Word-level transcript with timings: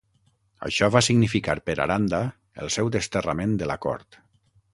Això 0.69 0.87
va 0.95 1.03
significar 1.07 1.55
per 1.67 1.75
Aranda 1.85 2.23
el 2.65 2.73
seu 2.77 2.91
desterrament 2.97 3.55
de 3.63 3.71
la 3.75 3.79
cort. 3.87 4.21